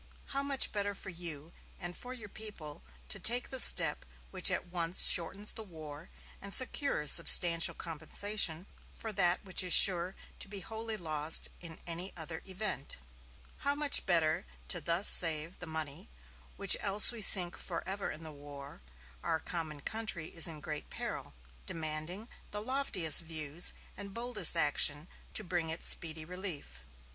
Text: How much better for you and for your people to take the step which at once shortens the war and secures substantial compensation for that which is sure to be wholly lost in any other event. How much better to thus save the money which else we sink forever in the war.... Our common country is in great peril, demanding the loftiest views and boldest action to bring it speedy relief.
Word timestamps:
How 0.29 0.41
much 0.41 0.71
better 0.71 0.95
for 0.95 1.11
you 1.11 1.53
and 1.79 1.95
for 1.95 2.11
your 2.11 2.27
people 2.27 2.81
to 3.07 3.19
take 3.19 3.51
the 3.51 3.59
step 3.59 4.03
which 4.31 4.49
at 4.49 4.65
once 4.65 5.05
shortens 5.05 5.51
the 5.53 5.61
war 5.63 6.09
and 6.41 6.51
secures 6.51 7.11
substantial 7.11 7.75
compensation 7.75 8.65
for 8.95 9.13
that 9.13 9.45
which 9.45 9.61
is 9.63 9.73
sure 9.73 10.15
to 10.39 10.47
be 10.47 10.61
wholly 10.61 10.97
lost 10.97 11.49
in 11.59 11.77
any 11.85 12.13
other 12.17 12.41
event. 12.47 12.97
How 13.57 13.75
much 13.75 14.07
better 14.07 14.47
to 14.69 14.81
thus 14.81 15.07
save 15.07 15.59
the 15.59 15.67
money 15.67 16.09
which 16.57 16.75
else 16.79 17.11
we 17.11 17.21
sink 17.21 17.55
forever 17.55 18.09
in 18.09 18.23
the 18.23 18.31
war.... 18.31 18.81
Our 19.21 19.39
common 19.39 19.81
country 19.81 20.29
is 20.29 20.47
in 20.47 20.61
great 20.61 20.89
peril, 20.89 21.35
demanding 21.67 22.27
the 22.49 22.63
loftiest 22.63 23.21
views 23.21 23.73
and 23.95 24.15
boldest 24.15 24.55
action 24.55 25.07
to 25.35 25.43
bring 25.43 25.69
it 25.69 25.83
speedy 25.83 26.25
relief. 26.25 26.81